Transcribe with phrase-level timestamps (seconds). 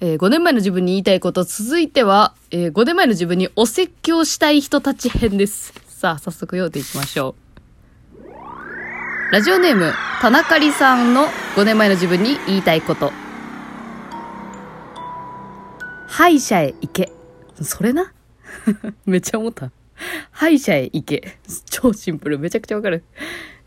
[0.00, 5.72] えー5年前の自分に言いたいこと、続いては、えー5年前の自分にお説教したい人たち編です。
[5.88, 9.32] さあ、早速読んでいきましょう。
[9.32, 13.10] ラジオネーム、田中里さんの5年前の自分に言いたいこと。
[16.06, 17.10] 歯医者へ行け。
[17.62, 18.12] それな？
[19.06, 19.70] めっちゃ思った。
[20.30, 21.38] 歯医者へ行け。
[21.70, 22.38] 超シンプル。
[22.38, 23.02] めちゃくちゃわかる。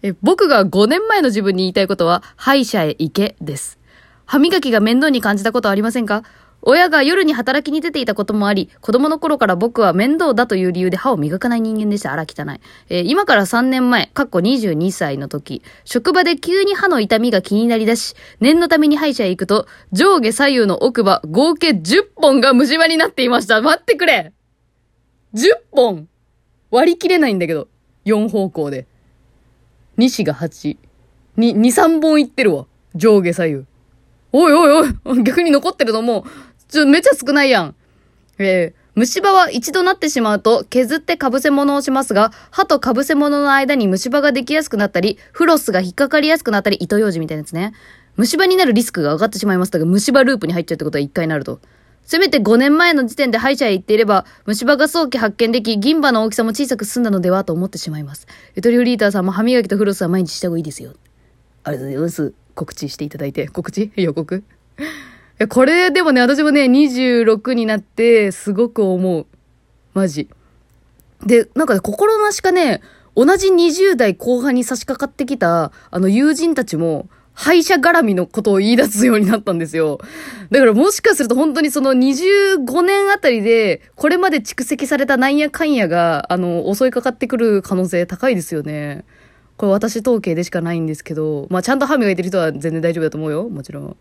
[0.04, 3.77] え、僕が5年前の自分に言いたいことは、歯医者へ行けです。
[4.30, 6.23] 歯磨きが面倒に感じたことありませんか？
[6.62, 12.13] 親が夜に働きに出ていたこともあり、子供の頃から僕は面倒だという理由で歯を磨かない人間でした。
[12.13, 12.62] あら、汚い。
[12.89, 23.59] えー今から3年前、かっこ22歳の時、職場で急に歯の痛みが気になりだし、念のために歯医者へ行くと、上下左右の奥歯、合計10本が虫歯になっていました。
[23.64, 24.31] 待ってくれ
[25.34, 25.41] !10
[25.72, 26.08] 本
[26.70, 27.67] 割り切れないんだけど。
[28.05, 28.86] 4方向で。
[29.98, 30.77] 西が8。
[31.38, 32.67] に、2、3本いってるわ。
[32.94, 33.69] 上下左右。
[34.31, 36.23] おいおいおい逆に残ってるのもう、
[36.67, 37.75] ちょ、めちゃ少ないやん。
[38.38, 47.71] えー虫歯は一度なってしまうと削って被せ物をしますが、歯と被せ物の間に虫歯ができやすくなったり、フロスが引っかかりやすくなったり、糸ようじみたいなやつね。
[48.17, 49.71] 虫歯になるリスクが上がってしまいます。
[49.71, 51.61] だが虫歯ループに入っちゃうってことは一回なると。
[52.03, 58.27] せめて5年前の時点で歯医者へ行っていれば、虫歯が早期発見でき、銀歯の大きさも小さく済んだのではと思ってしまいます。
[58.55, 60.95] ゆとりおリーダーさんも歯磨きとフロスは毎日した方がいいですよ。
[61.64, 62.33] ありがとうございます。
[62.59, 63.47] 告知していただいて。
[63.47, 63.91] 告知？
[63.95, 64.43] 予告、
[65.47, 69.25] これでもね、私もね、26になって、すごく思う。
[69.93, 70.27] マジ。
[71.25, 72.81] で、なんかね、心なしかね、
[73.15, 79.99] 同じ20代後半に差し掛かってきた、あの友人たちも、歯医者絡みのことを言い出すようになったんですよ。
[80.52, 89.05] だからもしかすると本当にその25年あたりで、これまで蓄積されたなんやかんやが、あの、襲いかかってくる可能性高いですよね。
[89.59, 93.49] これ私統計でしかないんですけど、まあちゃんと歯磨いてる人は全然大丈夫だと思うよ。
[93.49, 93.97] もちろん。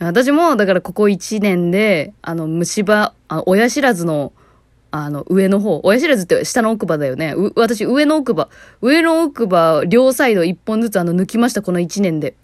[0.00, 4.32] 私も、だからここ1年で、あの、虫歯、あ親知らずの、
[4.90, 5.80] あの、上の方。
[5.84, 7.36] 親知らずって下の奥歯だよね。
[7.54, 8.48] 私、上の奥歯。
[8.82, 12.34] 上の奥歯、両サイド1本ずつあの、抜きました、この1年で。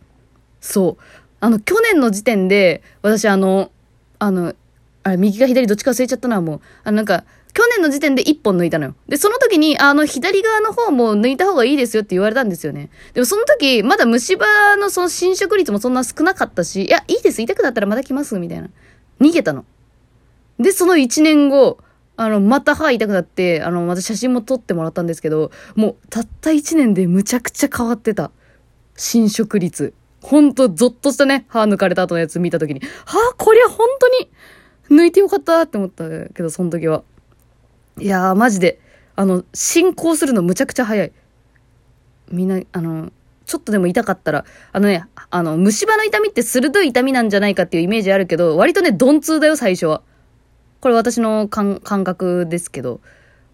[0.60, 1.02] そう。
[1.40, 3.72] あの、去年の時点で、私あの、
[4.20, 4.54] あの、
[5.02, 6.60] あれ、右か左どっちか忘れちゃったな、もう。
[6.84, 7.24] あの、なんか、
[7.56, 8.94] 去年の時点で1本抜いたのよ。
[9.08, 12.90] で、その時に、あの、左側の方も抜いた方がいいですよって言われたんですよね。
[13.14, 18.68] でもその時、まだ虫歯のその侵食率もそんな少なかったし、いや、いいです、痛くなったらまた来ます、みたいな。
[19.22, 19.64] 逃げたの。
[20.58, 21.78] で、その1年後、
[22.18, 28.32] あの、また歯痛くなって、あの、また写真も撮ってもらったんですけど、もう、たった1年でむちゃくちゃ変わってた。
[28.96, 29.94] 侵食率。
[30.20, 34.30] ほんと、ゾッとしたね、歯抜かれた後のやつ見た時に、はあ、こりゃ本当に、
[34.90, 37.02] 抜いてよかったって思ったけど、その時は。
[37.98, 38.78] いやー、マジで、
[39.14, 41.12] あの、進行するのむちゃくちゃ早い。
[42.30, 43.10] みんな、あの、
[43.46, 50.02] ちょっとでも痛かったら、あのね、あの、虫歯の痛みって鋭い痛みなんじゃないかっていうイメージあるけど、割とね、鈍痛だよ、最初は。
[50.80, 53.00] これ私の感覚ですけど。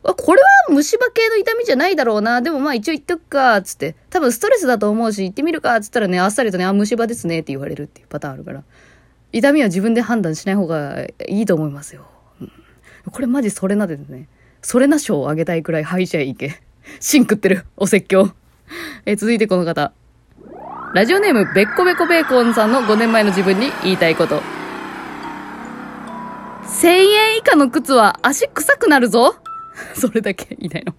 [0.03, 2.43] あ、これは虫歯系の痛みじゃないだろうな。
[2.43, 3.95] でもまあ一応言っとくか、つって。
[4.11, 8.65] 多分ストレスだと思うし、行ってみるか、つったらね、あっさりとね、あ、虫歯ですね、って言われるっていうパターンあるから。
[9.31, 12.07] 痛みは自分で判断しない方がいいと思いますよ。
[13.11, 14.29] これマジそれなですね。
[14.63, 16.63] それな賞をあげたいくらい歯医者へ行け。
[17.01, 17.65] シン食ってる。
[17.77, 18.31] お説教。
[19.07, 19.93] え続いてこの方。
[20.95, 24.43] ラジオネーム、べっこべこベーコンさんの5年前の自分に言いたいこと。
[26.65, 29.37] 1000円以下の靴は足臭くなるぞ
[29.95, 30.95] それだけ言いたいの。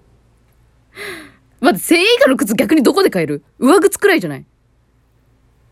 [1.62, 3.44] 待って、1000円以下の靴逆にどこで買える？
[3.60, 4.46] 上靴くらいじゃない？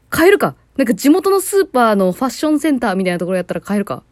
[0.09, 0.55] 買えるか？
[0.77, 4.03] なんか地元のスーパーのファッションセンターみたいなところやったら買えるか？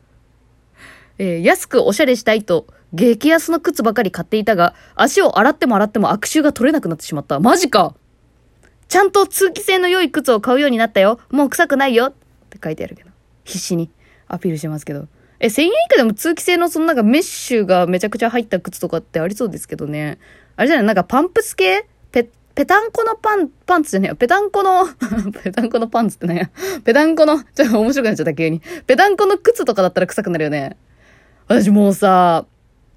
[1.19, 7.40] えー安くおしゃれしたいと、激安の靴ばかり買っていたが、足を洗っても洗っても悪臭が取れなくなってしまった。
[7.40, 7.94] マジか
[8.88, 11.19] ちゃんと通気性の良い靴を買うようになったよ。
[11.30, 12.07] もう臭くないよ。
[12.07, 12.13] っ
[12.50, 13.12] て書いてあるけど。
[13.44, 13.91] 必死に
[14.28, 15.07] アピールしてますけど。
[15.40, 20.18] え、1000円以下でも通気性のそのなんかメッシュがめちゃくちゃ入った靴とかってありそうですけどね。
[20.56, 20.86] あれじゃない？
[20.86, 21.86] なんかパンプス系？
[22.12, 24.16] ペ、ペタンコのパン、パンツじゃねえよ。
[24.16, 24.88] ペタンコの、
[25.44, 26.50] ペタンコのパンツってなんや？
[26.84, 28.62] ペタンコの、ちょっと面白くなっちゃった急に。
[28.88, 30.77] ペタンコの靴とかだったら臭くなるよね。
[31.50, 32.46] 私もうさ、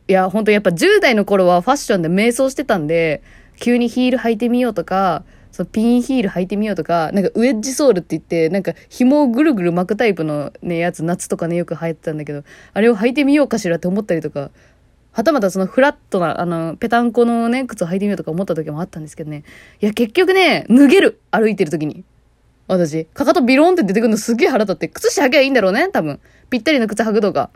[0.08, 3.22] いや、本当やっぱ10代の頃はファッションで迷走してたんで、
[3.58, 12.44] 急にヒール履いてみようとか、そのピンヒール履いてみようとか、なんかウェッジソールって言って、なんか紐をぐるぐる巻くタイプのね、やつ、夏とかね、よく履いてたんだけど、
[12.75, 14.50] あれを履いてみようかしらって思ったりとか、
[15.12, 19.44] はたまたそのフラットな、あの、ペタンコのね、靴を履いてみようとか思った時もあったんですけどね。
[19.81, 22.04] いや、結局ね、脱げる歩いてる時に。
[22.69, 26.20] 私、かかとビローンって出てくるのすげえ腹立って、靴下履けばいいんだろうね、多分。
[26.50, 27.49] ぴったりの靴履くとか。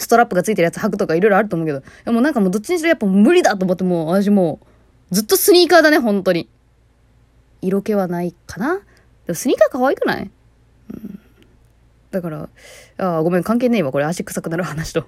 [0.00, 4.58] ストラップがついてるやつ履くとかいろいろあると思うけど、でもなんかもうどっちにしろやっぱ無理だと思ってもう、私も
[5.10, 6.48] う、ずっとスニーカーだね、本当に。
[7.62, 8.76] 色気はないかな
[9.26, 10.30] でもスニーカー可愛くない？
[10.94, 11.20] うん。
[12.10, 12.48] だから、
[12.98, 13.92] あごめん、関係ねえわ。
[13.92, 15.04] これ足臭くなる話と。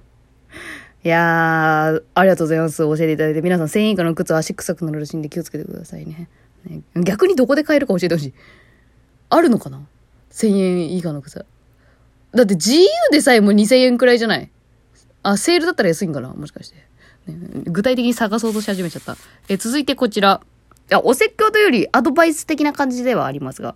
[1.05, 2.79] いやー、ありがとうございます。
[2.79, 3.43] 教えていただいて。
[3.43, 6.29] 皆さん1000円以下の靴足臭くなるらしいんで気をつけてくださいね。
[6.65, 8.35] ね逆にどこで買えるか教えてほしい。
[9.31, 9.81] あるのかな
[10.31, 11.45] ?1000 円以下の靴。
[12.35, 14.51] だって GU でさえも2000円くらいじゃない？
[15.23, 16.29] あ、セールだったら安いんかな？
[16.29, 16.89] もしかして、ね。
[17.67, 19.17] 具体的に探そうとし始めちゃった。
[19.49, 20.41] え、続いてこちら。
[20.91, 23.75] いや、お説教というよりアドバイス的な感じではありますが。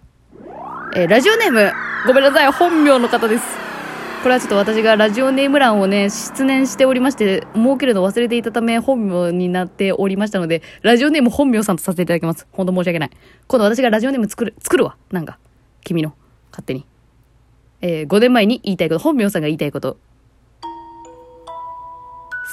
[0.95, 1.73] えラジオネーム、
[2.07, 3.45] ごめんなさい、本名の方です。
[4.23, 12.47] これはちょっと私がラジオネーム欄をね、失念しておりまして、設けるの忘れていたため、本名になっておりましたので、ラジオネーム本名さんとさせていただきます。
[12.51, 13.11] 本当申し訳ない。
[13.47, 14.97] 今度私がラジオネーム作る、作るわ。
[15.13, 15.39] なんか、
[15.85, 16.15] 君の、
[16.51, 16.87] 勝手に。
[17.83, 19.99] えー、5年前に言いたいこと、本名さんが言いたいこと。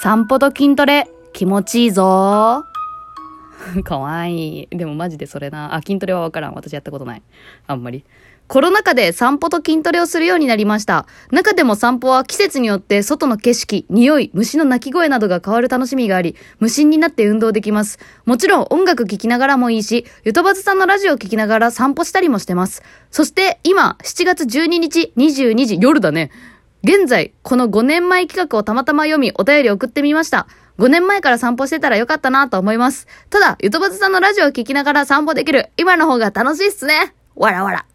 [0.03, 2.65] 散歩と筋トレ、気持ちいいぞ
[3.85, 4.67] かわいい。
[4.69, 5.75] でもマジでそれな。
[5.75, 6.53] あ、筋トレはわからん。
[6.55, 7.21] 私やったことない。
[7.67, 8.03] あんまり。
[8.47, 11.05] コロナ禍で散歩と筋トレをするようになりました。
[11.31, 17.97] 中でも散歩は季節によって外の景色、匂い、虫の鳴き声などが変わる楽しみがあり、無心になって運動できます。
[18.25, 22.83] もちろん音楽聴きながらもいいし、ゆとばずさんのラジオを聴きながら散歩したりもしてます。
[23.09, 26.29] そして今、7月12日22時夜だね。
[26.85, 30.47] 現在、この5年前企画をたまたま読み、お便り送ってみました。
[30.79, 33.07] 5年前から散歩してたらよかったなと思います。
[33.29, 37.13] ただ、ゆとばずさんのラジオを聴きながら散歩できる、今の方が楽しいっすね。
[37.35, 37.85] わらわら。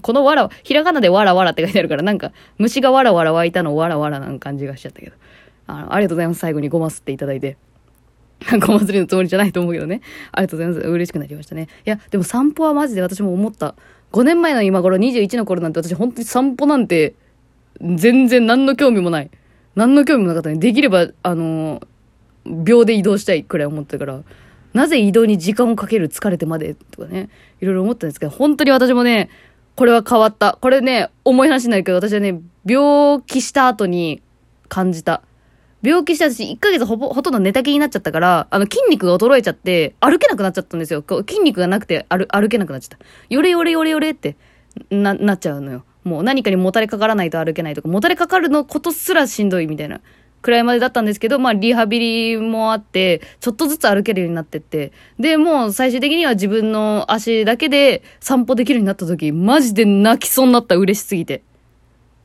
[0.00, 5.16] このわら、ひらがなでわらわらって書いてあるから、なんか、虫がわらわら湧いたのわらわらな感じがしちゃったけど。
[5.66, 6.40] あの、ありがとうございます。
[6.40, 7.58] 最後にごますっていただいて。
[8.66, 10.00] ごますりのつもりじゃないと思うけどね。
[10.32, 10.88] ありがとうございます。
[10.88, 11.68] 嬉しくなりましたね。
[11.84, 13.74] いや、でも散歩はマジで私も思った。
[14.12, 17.14] 5年前の今頃、21の頃なんて私本当に散歩なんて、
[17.80, 19.30] 全然何の興味もない。
[19.74, 20.56] 何の興味もなかったね。
[20.56, 21.82] できれば、あの
[22.44, 24.22] 秒で移動したいくらい思ったから、
[24.72, 27.28] なぜ移動に時間をかける疲れてまでとかね、
[27.60, 29.30] いろいろ思ったんですけど、本当に私もね、
[29.76, 30.58] これは変わった。
[30.60, 34.22] これね、重い話になるけど、私はね、病気した後に
[34.68, 35.22] 感じた。
[35.82, 41.04] 病気したし、1ヶ月ほぼ、ほとんど寝たきりになっちゃったから、あの、筋肉が衰えちゃって、歩けなくなっちゃったんですよ。
[41.28, 43.04] 筋肉がなくて歩、歩けなくなっちゃった。
[43.28, 44.36] よれよれよれよれって、
[44.90, 45.84] な、なっちゃうのよ。
[46.04, 50.00] もう何かにもたれかからないと歩けないとか、もたれかかるのことすらしんどいみたいな。
[50.42, 61.38] くらいまでだったんですけど、まあ、リハビリもあって、ちょっとずつ歩けるようになってって、で、もう最終的には自分の足だけで散歩できるようになった時、マジで泣きそうになった、嬉しすぎて。
[61.38, 61.40] っ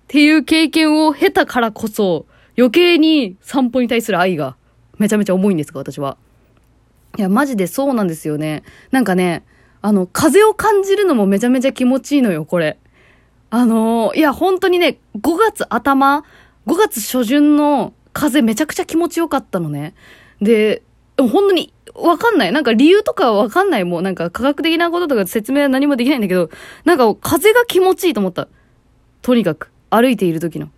[0.10, 2.26] ていう経験を経たからこそ、
[2.58, 4.58] 余計に散歩に対する愛が
[4.98, 6.18] めちゃめちゃ重いんですか、私は。
[7.18, 8.64] いや、マジでそうなんですよね。
[8.92, 9.46] なんかね、
[9.82, 12.78] あの、風を感じるのもめちゃめちゃ気持ちいいのよ、これ。
[13.52, 16.24] あのー、いや、本当にね、5月頭、
[16.68, 19.96] 5月初旬の風めちゃくちゃ気持ちよかったのね。
[20.42, 20.84] で、
[21.18, 22.52] 本当にわかんない。
[22.52, 23.84] なんか理由とかわかんない。
[23.84, 26.50] もうなんか科学的なこととか説明は何もできないんだけど、
[26.86, 28.48] なんか風が気持ちいいと思った。
[29.22, 30.70] とにかく、歩いている時の。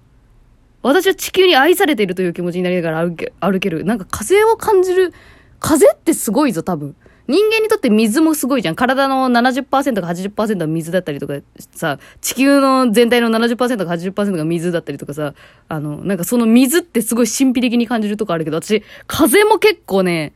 [0.82, 3.84] 私は地球に愛されているという気持ちになりながら歩け、歩ける。
[3.84, 5.14] なんか風を感じる。
[5.60, 6.96] 風ってすごいぞ、多分。
[7.28, 8.76] 人間にとって水もすごいじゃん。
[8.76, 11.36] 体の70%か80%は水だったりとか
[11.72, 15.34] さ、地球の全体の70%か80%が水だったりとかさ、
[15.68, 20.34] あの、なんかその水ってすごい神秘的に感じるとこあるけど、私、風も結構ね、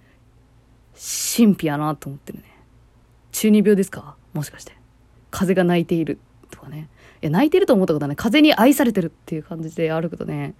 [1.38, 2.46] 神秘やなと思ってるね。
[3.32, 4.16] 中二病ですか？
[4.34, 4.74] もしかして。
[5.32, 6.20] 風が泣いている
[6.52, 6.90] とかね。
[7.22, 10.54] いや、泣いてると思ったことはね、風に愛されてるっていう感じで歩くとね、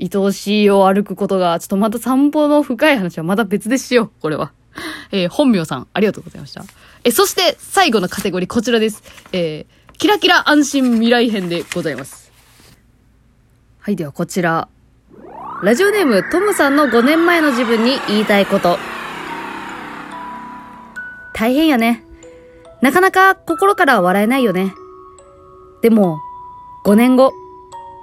[0.00, 4.52] 愛おしいを歩くことが、ちょっとまた散歩の深い話はまた別でしよう、これは。
[5.12, 6.64] えー、本名さん、ありがとうございました。
[7.04, 9.02] え、そして、最後のカテゴリー、こちらです。
[9.32, 12.32] えー、キラキラ安心未来編でございます。
[13.80, 14.68] はい、ではこちら。
[15.62, 18.78] ラジオネーム、トムさんの5年前の自分に言いたいこと。
[21.34, 22.04] 大変やね。
[22.80, 24.72] なかなか心から笑えないよね。
[25.82, 26.20] でも、
[26.84, 27.32] 5年後、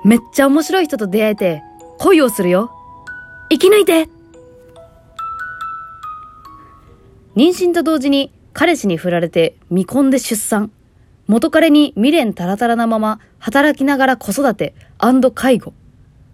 [0.04, 1.64] めっちゃ面白い人と出会えて、
[2.00, 2.72] 恋をするよ。
[3.50, 4.10] 生き抜いて
[7.36, 10.72] 妊娠と同時に彼氏に振られて未婚で出産。
[11.28, 14.74] 元彼に未練たらたらなまま働きながら子育て
[15.34, 15.74] 介護。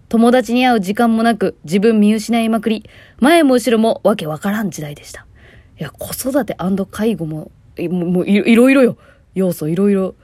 [0.09, 2.87] 友達に会う時間もなく自分見失いまくり、
[3.19, 5.25] 前も後ろもわけわからん時代でした。
[5.79, 6.55] いや、子育て
[6.91, 7.51] 介護も、
[7.89, 8.97] もういろいろよ。
[9.33, 10.15] 要素いろいろ。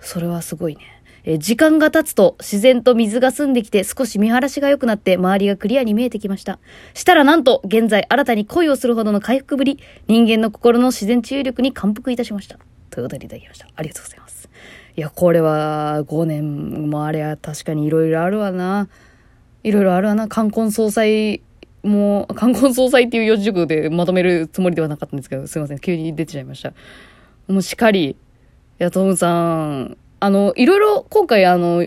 [0.00, 0.99] それはすごいね。
[1.32, 6.58] え時間が経つと自然と水が澄んできて少し見晴らしが良くなって周りがクリアに見えてきました。
[6.92, 12.58] したらなんと現在新たに恋をするほどの回復ぶり、人間の心の自然治癒力に感服いたしました。
[12.90, 13.68] ということでいただきました。
[13.76, 14.48] ありがとうございます。
[14.96, 18.88] いや、これは5年もあれは確かにいろいろあるわな。
[19.62, 20.26] いろいろあるわな。
[20.26, 21.42] 冠婚葬祭
[21.84, 25.78] もう、冠婚葬祭っていう四字熟語でまとめるつもりではなかったんですけど、すいません。
[25.78, 26.72] 急に出てしまいました。
[27.46, 28.16] もうしっかり、い
[28.78, 31.86] や、トムさん、あの、いろいろ今回あの、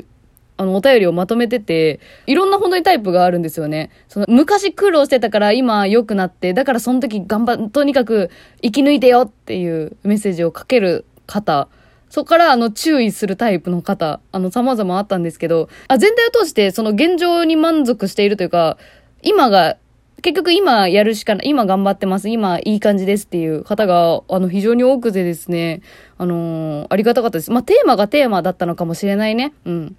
[0.58, 3.90] あの、お便りをまとめてて、いろんな本当にタイプがあるんですよね。
[4.08, 8.30] その、昔苦労してたから今良くなって、だからその時頑張、とにかく
[8.62, 11.68] 生き抜いてよっていうメッセージをかける方。
[12.10, 18.78] そこから、あの、注意するタイプの方、あの、様々あったんですけど、あ、全体を通して、その現状に満足しているというか、
[19.24, 19.78] 今が、
[20.22, 25.82] 結局今やるしかない、今頑張ってます、今いい感じですっていう方が、あの、非常に多くてですね、
[26.18, 27.52] あのー、ありがたかったです。
[27.52, 29.54] まあ、テーマがテーマだったのかもしれないね。
[29.66, 29.96] うん。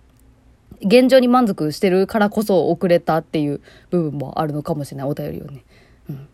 [0.82, 5.64] 現状に満足してるからこそ遅れたっていう部分もあるのかもしれない、お便りをね。
[6.08, 6.28] うん。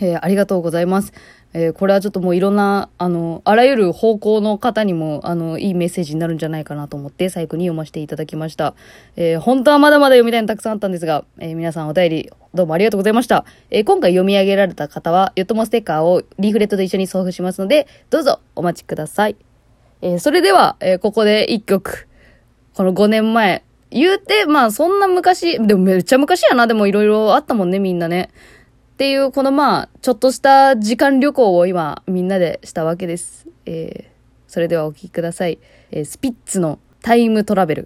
[0.00, 1.12] えー、ありがとうございます。
[1.54, 8.74] えー、これはちょっともういろんな、あの、あらゆる方向の方にも、あの、いいメッセージになるんじゃないかなと思って最後に読ませていただきました。
[9.16, 13.44] えー、本当はまだまだ読みたいのたくさんあったんですが、えー、皆さんお便りどうもありがとうございました。
[13.70, 19.36] え、今回読み上げられた方は、よっともステッカーをリーフレットと一緒に送付しますので、どうぞお待ちください。
[20.00, 22.08] え、それでは、え、ここで一曲、
[22.74, 28.30] この5年前、言うて、まあそんな昔、でもめっちゃ昔やな、でもいろいろあったもんね、みんなね。
[28.92, 33.48] っていう、このまあ、ちょっとした時間旅行を今、みんなでしたわけです。
[33.64, 35.58] えー、それではお聴きください。
[35.90, 37.80] えー、スピッツのタイムトラベル。